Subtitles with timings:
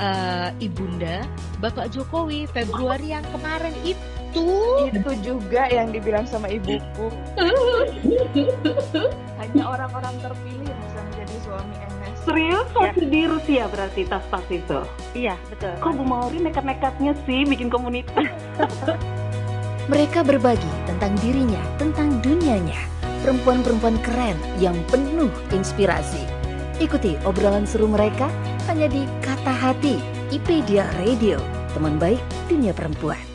[0.00, 1.28] uh, ibunda
[1.60, 4.48] Bapak Jokowi Februari yang kemarin itu.
[4.88, 7.12] Itu juga yang dibilang sama ibuku.
[9.38, 12.16] Hanya orang-orang terpilih yang bisa menjadi suami MS.
[12.24, 13.10] Serius masih ya.
[13.10, 14.80] di Rusia berarti tas-tas itu?
[15.12, 15.74] Iya betul.
[15.82, 18.30] Kok Bu Mauri nekat-nekatnya sih bikin komunitas?
[19.92, 22.78] Mereka berbagi tentang dirinya, tentang dunianya.
[23.26, 26.22] Perempuan-perempuan keren yang penuh inspirasi.
[26.78, 28.30] Ikuti obrolan seru mereka
[28.68, 29.96] hanya di Kata Hati,
[30.34, 31.38] IPedia Radio,
[31.72, 33.29] teman baik dunia perempuan.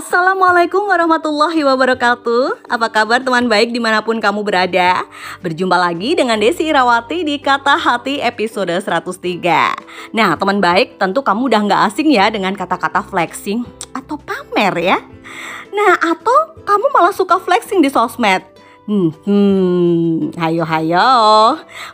[0.00, 2.72] Assalamualaikum warahmatullahi wabarakatuh.
[2.72, 5.04] Apa kabar teman baik di mana pun kamu berada?
[5.44, 11.52] Berjumpa lagi dengan Desi Irawati di Kata Hati episode 103 Nah teman baik tentu kamu
[11.52, 13.60] udah nggak asing ya dengan kata-kata flexing
[13.92, 14.98] atau pamer ya.
[15.68, 18.40] Nah atau kamu malah suka flexing di sosmed
[18.88, 21.08] Hmm, hmm, hayo hayo.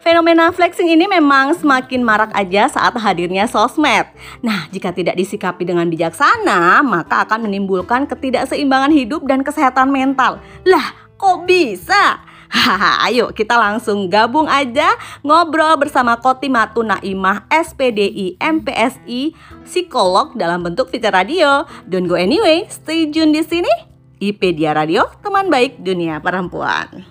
[0.00, 4.06] Fenomena flexing ini memang semakin marak aja saat hadirnya sosmed.
[4.40, 10.38] Nah, jika tidak disikapi dengan bijaksana, maka akan menimbulkan ketidakseimbangan hidup dan kesehatan mental.
[10.62, 12.22] Lah, kok bisa?
[12.46, 14.94] Haha, ayo kita langsung gabung aja
[15.26, 19.34] ngobrol bersama Kotimatu Naimah SPDI MPSI
[19.66, 21.66] psikolog dalam bentuk feature radio.
[21.90, 23.95] Don't go anyway, stay tune di sini.
[24.16, 27.04] IPedia Radio, teman baik dunia perempuan.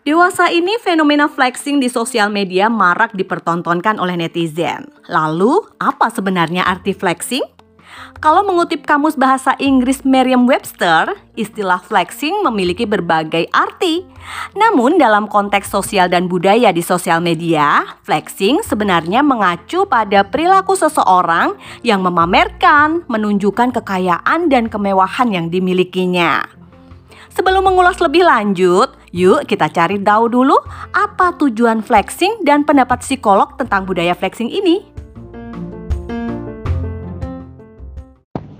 [0.00, 4.88] Dewasa ini fenomena flexing di sosial media marak dipertontonkan oleh netizen.
[5.12, 7.59] Lalu, apa sebenarnya arti flexing?
[8.20, 14.04] Kalau mengutip kamus bahasa Inggris Merriam-Webster, istilah flexing memiliki berbagai arti.
[14.52, 21.56] Namun dalam konteks sosial dan budaya di sosial media, flexing sebenarnya mengacu pada perilaku seseorang
[21.80, 26.44] yang memamerkan, menunjukkan kekayaan dan kemewahan yang dimilikinya.
[27.32, 30.60] Sebelum mengulas lebih lanjut, yuk kita cari tahu dulu
[30.92, 34.82] apa tujuan flexing dan pendapat psikolog tentang budaya flexing ini.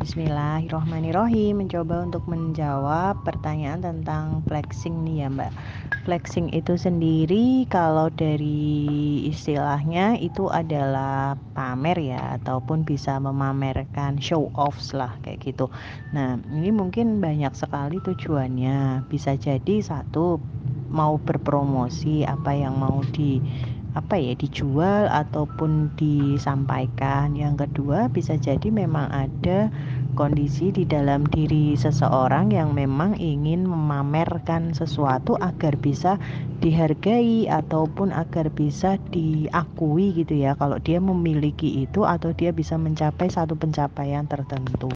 [0.00, 1.60] Bismillahirrohmanirrohim.
[1.60, 5.52] Mencoba untuk menjawab pertanyaan tentang flexing nih ya mbak.
[6.08, 14.80] Flexing itu sendiri kalau dari istilahnya itu adalah pamer ya Ataupun bisa memamerkan show off
[14.96, 15.68] lah kayak gitu.
[16.16, 19.04] Nah ini mungkin banyak sekali tujuannya.
[19.04, 20.40] Bisa jadi satu
[20.88, 23.36] mau berpromosi apa yang mau di
[23.94, 27.34] apa ya dijual ataupun disampaikan.
[27.34, 29.70] Yang kedua bisa jadi memang ada
[30.14, 36.18] kondisi di dalam diri seseorang yang memang ingin memamerkan sesuatu agar bisa
[36.60, 43.32] dihargai ataupun agar bisa diakui gitu ya kalau dia memiliki itu atau dia bisa mencapai
[43.32, 44.92] satu pencapaian tertentu.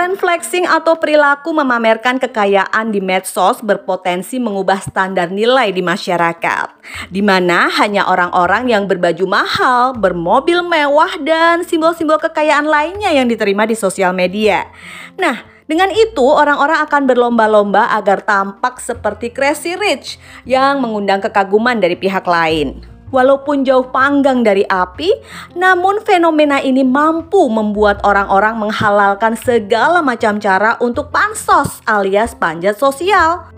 [0.00, 6.72] Tren flexing atau perilaku memamerkan kekayaan di medsos berpotensi mengubah standar nilai di masyarakat,
[7.12, 13.68] di mana hanya orang-orang yang berbaju mahal, bermobil mewah, dan simbol-simbol kekayaan lainnya yang diterima
[13.68, 14.72] di sosial media.
[15.20, 20.16] Nah, dengan itu, orang-orang akan berlomba-lomba agar tampak seperti Crazy Rich
[20.48, 22.89] yang mengundang kekaguman dari pihak lain.
[23.10, 25.10] Walaupun jauh panggang dari api,
[25.58, 33.50] namun fenomena ini mampu membuat orang-orang menghalalkan segala macam cara untuk pansos alias panjat sosial.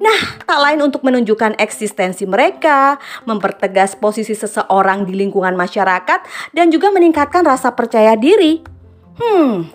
[0.00, 2.96] Nah, tak lain untuk menunjukkan eksistensi mereka,
[3.28, 8.64] mempertegas posisi seseorang di lingkungan masyarakat, dan juga meningkatkan rasa percaya diri.
[9.20, 9.68] Hmm,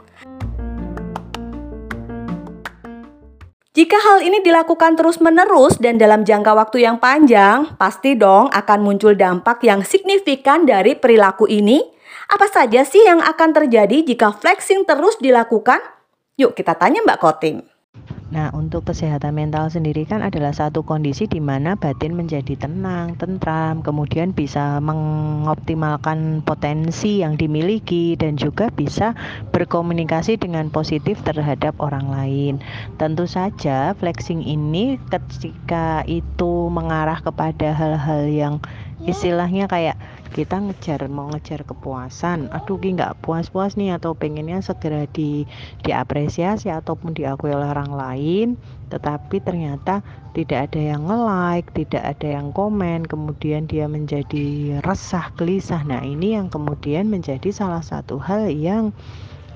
[3.75, 9.11] Jika hal ini dilakukan terus-menerus dan dalam jangka waktu yang panjang, pasti dong akan muncul
[9.19, 11.83] dampak yang signifikan dari perilaku ini.
[12.31, 15.83] Apa saja sih yang akan terjadi jika flexing terus dilakukan?
[16.39, 17.67] Yuk kita tanya Mbak Kotim.
[18.35, 23.79] Nah, untuk kesehatan mental sendiri kan adalah satu kondisi di mana batin menjadi tenang, tentram,
[23.79, 29.15] kemudian bisa mengoptimalkan potensi yang dimiliki dan juga bisa
[29.55, 32.53] berkomunikasi dengan positif terhadap orang lain.
[32.99, 38.55] Tentu saja flexing ini ketika itu mengarah kepada hal-hal yang
[39.07, 39.95] istilahnya kayak
[40.31, 42.49] kita ngejar mau ngejar kepuasan.
[42.49, 45.45] Aduh ki nggak puas-puas nih atau pengennya segera di
[45.85, 48.47] diapresiasi ataupun diakui oleh orang lain.
[48.89, 50.01] Tetapi ternyata
[50.33, 53.05] tidak ada yang nge-like tidak ada yang komen.
[53.05, 55.85] Kemudian dia menjadi resah gelisah.
[55.85, 58.95] Nah ini yang kemudian menjadi salah satu hal yang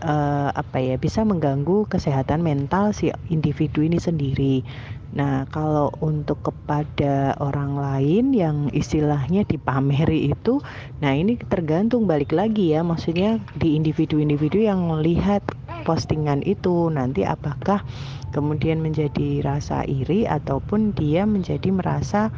[0.03, 4.63] uh, apa ya bisa mengganggu kesehatan mental si individu ini sendiri.
[5.09, 10.61] Nah, kalau untuk kepada orang lain yang istilahnya dipameri itu,
[11.01, 15.41] nah ini tergantung balik lagi ya, maksudnya di individu-individu yang melihat
[15.81, 17.81] postingan itu nanti apakah
[18.29, 22.29] kemudian menjadi rasa iri ataupun dia menjadi merasa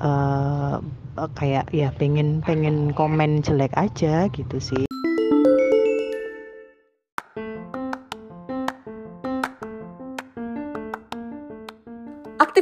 [0.00, 0.80] uh,
[1.36, 4.93] kayak ya pengen pengen komen jelek aja gitu sih.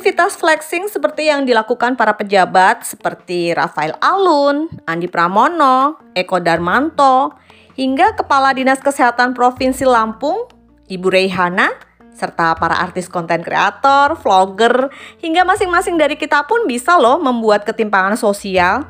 [0.03, 7.39] Aktivitas flexing seperti yang dilakukan para pejabat seperti Rafael Alun, Andi Pramono, Eko Darmanto,
[7.79, 10.51] hingga Kepala Dinas Kesehatan Provinsi Lampung,
[10.91, 11.71] Ibu Reihana,
[12.19, 14.91] serta para artis konten kreator, vlogger,
[15.23, 18.83] hingga masing-masing dari kita pun bisa loh membuat ketimpangan sosial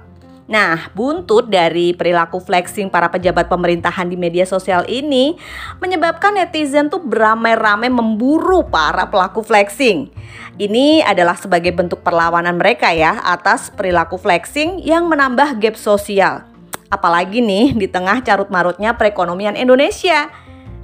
[0.52, 5.32] Nah, buntut dari perilaku flexing para pejabat pemerintahan di media sosial ini
[5.80, 10.12] menyebabkan netizen tuh beramai-ramai memburu para pelaku flexing.
[10.60, 16.44] Ini adalah sebagai bentuk perlawanan mereka ya atas perilaku flexing yang menambah gap sosial.
[16.92, 20.28] Apalagi nih di tengah carut marutnya perekonomian Indonesia.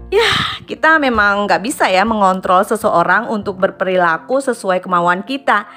[0.09, 0.33] Ya,
[0.65, 5.69] kita memang nggak bisa ya mengontrol seseorang untuk berperilaku sesuai kemauan kita.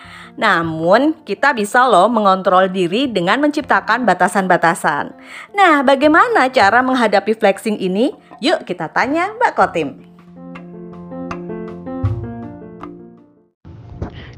[0.42, 5.14] Namun, kita bisa loh mengontrol diri dengan menciptakan batasan-batasan.
[5.54, 8.10] Nah, bagaimana cara menghadapi flexing ini?
[8.42, 9.90] Yuk kita tanya Mbak Kotim.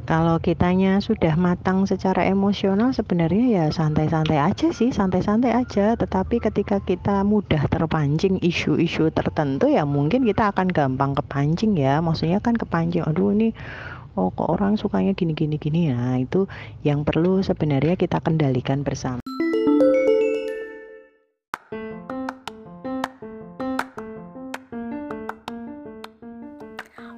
[0.04, 5.96] Kalau kitanya sudah matang secara emosional sebenarnya ya santai-santai aja sih, santai-santai aja.
[5.96, 12.04] Tetapi ketika kita mudah terpancing isu-isu tertentu ya mungkin kita akan gampang kepancing ya.
[12.04, 13.56] Maksudnya kan kepancing, aduh ini
[14.18, 16.18] oh kok orang sukanya gini gini gini ya?
[16.22, 16.46] Itu
[16.86, 19.24] yang perlu sebenarnya kita kendalikan bersama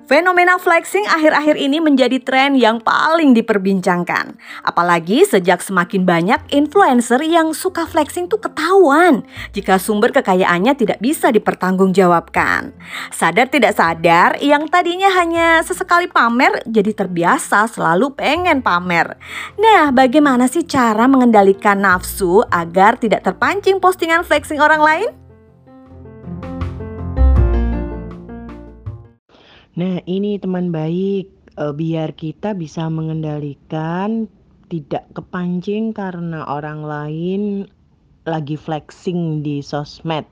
[0.06, 4.38] Fenomena flexing akhir-akhir ini menjadi tren yang paling diperbincangkan.
[4.62, 9.26] Apalagi sejak semakin banyak influencer yang suka flexing tuh ketahuan
[9.58, 12.78] jika sumber kekayaannya tidak bisa dipertanggungjawabkan.
[13.10, 19.18] Sadar tidak sadar, yang tadinya hanya sesekali pamer jadi terbiasa selalu pengen pamer.
[19.58, 25.25] Nah, bagaimana sih cara mengendalikan nafsu agar tidak terpancing postingan flexing orang lain?
[29.76, 31.28] Nah, ini teman baik,
[31.60, 34.24] e, biar kita bisa mengendalikan
[34.72, 37.42] tidak kepancing karena orang lain
[38.24, 40.24] lagi flexing di sosmed.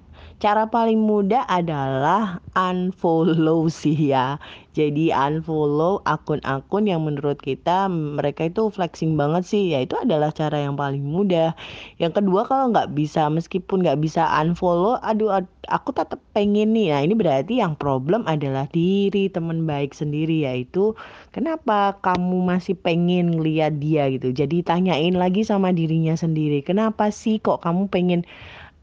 [0.41, 4.37] Cara paling mudah adalah unfollow sih ya.
[4.73, 9.63] Jadi unfollow akun-akun yang menurut kita mereka itu flexing banget sih.
[9.71, 11.53] Ya itu adalah cara yang paling mudah.
[12.01, 16.91] Yang kedua kalau nggak bisa meskipun nggak bisa unfollow, aduh aku tetap pengen nih.
[16.91, 20.97] Nah ini berarti yang problem adalah diri teman baik sendiri yaitu
[21.31, 24.33] kenapa kamu masih pengen lihat dia gitu.
[24.33, 26.65] Jadi tanyain lagi sama dirinya sendiri.
[26.65, 28.25] Kenapa sih kok kamu pengen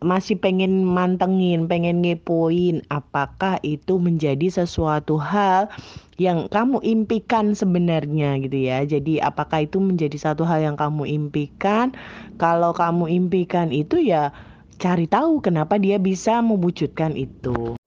[0.00, 5.68] masih pengen mantengin, pengen ngepoin apakah itu menjadi sesuatu hal
[6.16, 8.84] yang kamu impikan sebenarnya gitu ya.
[8.84, 11.92] Jadi apakah itu menjadi satu hal yang kamu impikan?
[12.40, 14.32] Kalau kamu impikan itu ya
[14.80, 17.79] cari tahu kenapa dia bisa mewujudkan itu.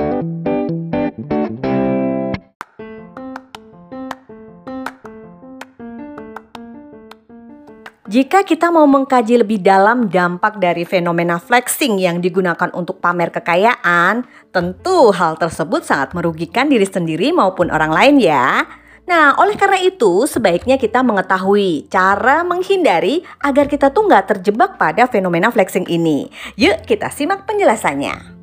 [8.03, 14.27] Jika kita mau mengkaji lebih dalam dampak dari fenomena flexing yang digunakan untuk pamer kekayaan,
[14.51, 18.67] tentu hal tersebut sangat merugikan diri sendiri maupun orang lain ya.
[19.07, 25.07] Nah, oleh karena itu, sebaiknya kita mengetahui cara menghindari agar kita tuh nggak terjebak pada
[25.07, 26.27] fenomena flexing ini.
[26.59, 28.42] Yuk, kita simak penjelasannya.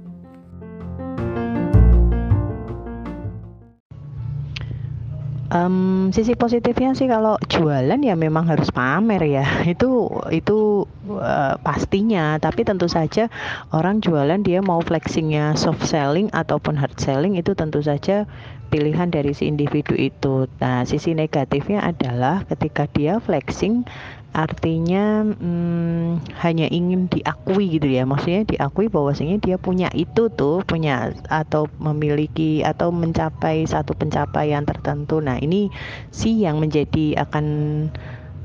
[5.50, 9.46] Um, sisi positifnya sih kalau jualan ya memang harus pamer ya.
[9.74, 12.38] Itu itu uh, pastinya.
[12.38, 13.26] Tapi tentu saja
[13.74, 18.30] orang jualan dia mau flexingnya soft selling ataupun hard selling itu tentu saja
[18.70, 20.46] pilihan dari si individu itu.
[20.62, 23.84] Nah sisi negatifnya adalah ketika dia flexing
[24.30, 31.10] artinya hmm, hanya ingin diakui gitu ya maksudnya diakui bahwasanya dia punya itu tuh punya
[31.26, 35.74] atau memiliki atau mencapai satu pencapaian tertentu nah ini
[36.14, 37.46] sih yang menjadi akan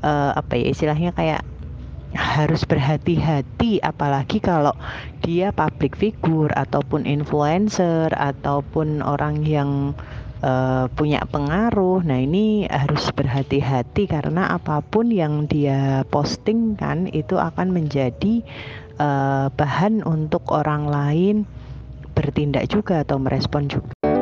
[0.02, 1.46] uh, apa ya istilahnya kayak
[2.16, 4.72] harus berhati-hati apalagi kalau
[5.20, 9.92] dia public figure ataupun influencer ataupun orang yang
[10.42, 12.02] uh, punya pengaruh.
[12.02, 18.42] Nah, ini harus berhati-hati karena apa pun yang dia posting kan itu akan menjadi
[18.98, 21.36] uh, bahan untuk orang lain
[22.16, 24.15] bertindak juga atau merespon juga.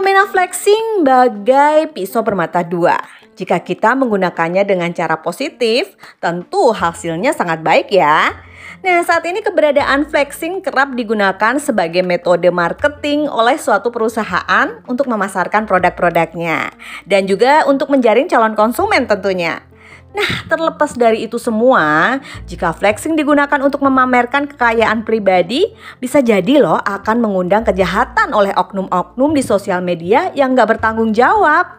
[0.00, 2.96] Fenomena flexing bagai pisau bermata dua.
[3.36, 8.32] Jika kita menggunakannya dengan cara positif, tentu hasilnya sangat baik ya.
[8.80, 15.68] Nah, saat ini keberadaan flexing kerap digunakan sebagai metode marketing oleh suatu perusahaan untuk memasarkan
[15.68, 16.72] produk-produknya
[17.04, 19.60] dan juga untuk menjaring calon konsumen tentunya.
[20.10, 22.18] Nah, terlepas dari itu semua,
[22.50, 25.70] jika flexing digunakan untuk memamerkan kekayaan pribadi,
[26.02, 31.78] bisa jadi loh akan mengundang kejahatan oleh oknum-oknum di sosial media yang gak bertanggung jawab.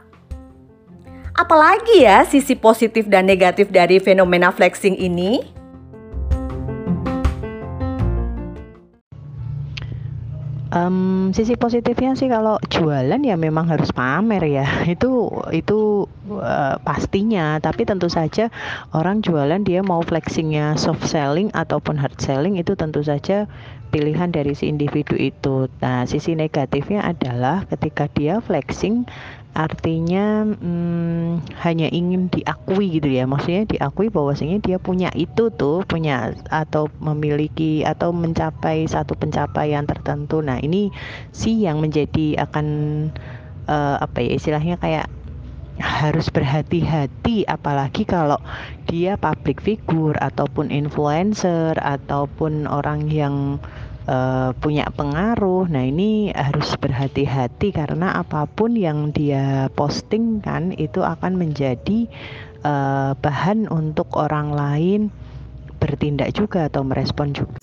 [1.36, 5.61] Apalagi ya sisi positif dan negatif dari fenomena flexing ini?
[10.72, 17.60] Um, sisi positifnya sih kalau jualan ya memang harus pamer ya itu itu uh, pastinya
[17.60, 18.48] tapi tentu saja
[18.96, 23.52] orang jualan dia mau flexingnya soft selling ataupun hard selling itu tentu saja
[23.92, 25.68] pilihan dari si individu itu.
[25.84, 29.04] Nah sisi negatifnya adalah ketika dia flexing
[29.52, 33.28] artinya hmm, hanya ingin diakui gitu ya.
[33.28, 40.40] Maksudnya diakui bahwasanya dia punya itu tuh punya atau memiliki atau mencapai satu pencapaian tertentu.
[40.40, 40.90] Nah ini
[41.36, 42.68] sih yang menjadi akan
[43.68, 45.08] uh, apa ya istilahnya kayak
[45.82, 47.44] harus berhati-hati.
[47.50, 48.38] Apalagi kalau
[48.88, 53.58] dia public figure ataupun influencer ataupun orang yang
[54.12, 55.72] uh, punya pengaruh.
[55.72, 62.12] Nah, ini harus berhati-hati karena apa pun yang dia posting kan itu akan menjadi
[62.68, 65.02] uh, bahan untuk orang lain
[65.80, 67.58] bertindak juga atau merespon juga.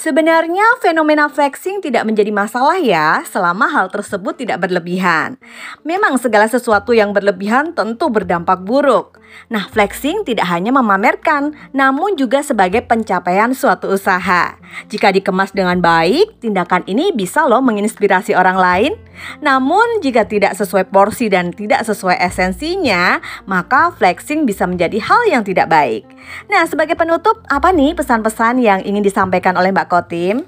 [0.00, 5.36] Sebenarnya fenomena flexing tidak menjadi masalah ya selama hal tersebut tidak berlebihan.
[5.84, 9.20] Memang segala sesuatu yang berlebihan tentu berdampak buruk.
[9.52, 14.56] Nah, flexing tidak hanya memamerkan, namun juga sebagai pencapaian suatu usaha.
[14.88, 18.92] Jika dikemas dengan baik, tindakan ini bisa loh menginspirasi orang lain.
[19.40, 25.42] Namun, jika tidak sesuai porsi dan tidak sesuai esensinya, maka flexing bisa menjadi hal yang
[25.42, 26.04] tidak baik.
[26.48, 30.44] Nah, sebagai penutup, apa nih pesan-pesan yang ingin disampaikan oleh Mbak Kotim?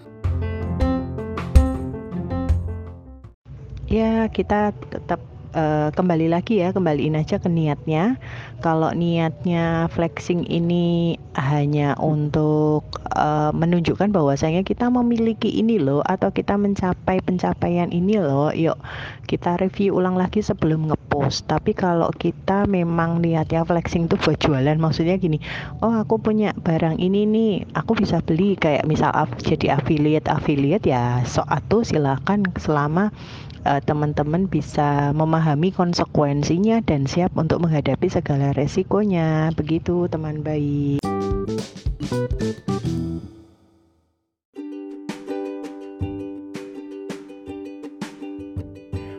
[3.93, 5.21] Ya, kita tetap
[5.55, 8.17] uh, kembali lagi ya kembaliin aja ke niatnya.
[8.63, 16.55] Kalau niatnya flexing ini hanya untuk uh, menunjukkan bahwasanya kita memiliki ini loh atau kita
[16.55, 18.79] mencapai pencapaian ini loh yuk
[19.27, 21.49] kita review ulang lagi sebelum ngepost.
[21.49, 25.41] Tapi kalau kita memang niatnya flexing tuh buat jualan maksudnya gini
[25.81, 28.55] oh aku punya barang ini nih aku bisa beli.
[28.55, 29.11] Kayak misal
[29.43, 33.11] jadi affiliate affiliate ya so atau silakan selama
[33.63, 39.55] teman-teman bisa memahami konsekuensinya dan siap untuk menghadapi segala resikonya.
[39.55, 41.03] Begitu teman baik.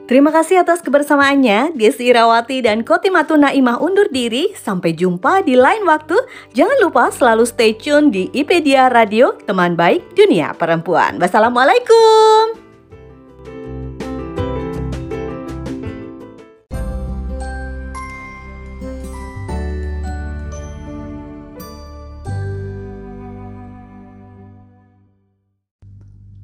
[0.03, 1.73] Terima kasih atas kebersamaannya.
[1.73, 4.53] Desi Irawati dan Kotimatu Naimah undur diri.
[4.53, 6.13] Sampai jumpa di lain waktu.
[6.53, 11.17] Jangan lupa selalu stay tune di IPedia Radio, teman baik dunia perempuan.
[11.17, 12.62] Wassalamualaikum.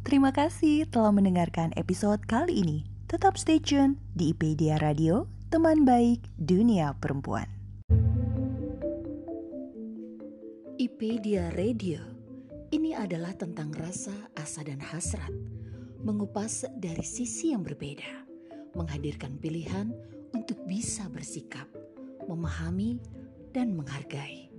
[0.09, 2.81] Terima kasih telah mendengarkan episode kali ini.
[3.05, 7.45] Tetap stay tune di IPedia Radio, teman baik dunia perempuan.
[10.81, 12.01] IPedia Radio
[12.73, 15.29] ini adalah tentang rasa, asa, dan hasrat,
[16.01, 18.25] mengupas dari sisi yang berbeda,
[18.73, 19.93] menghadirkan pilihan
[20.33, 21.69] untuk bisa bersikap,
[22.25, 22.97] memahami,
[23.53, 24.49] dan menghargai,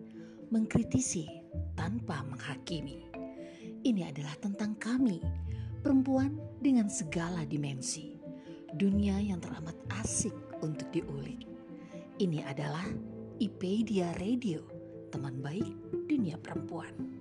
[0.55, 1.27] mengkritisi
[1.75, 3.10] tanpa menghakimi.
[3.81, 5.25] Ini adalah tentang kami,
[5.81, 8.13] perempuan dengan segala dimensi,
[8.77, 9.73] dunia yang teramat
[10.05, 11.49] asik untuk diulik.
[12.21, 12.85] Ini adalah
[13.41, 14.61] IPedia Radio,
[15.09, 15.73] teman baik
[16.13, 17.20] dunia perempuan.